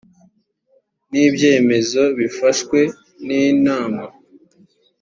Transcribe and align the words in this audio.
n 1.09 1.11
ibyemezo 1.25 2.03
bifashwe 2.17 2.79
n 3.25 3.27
inama 3.47 4.03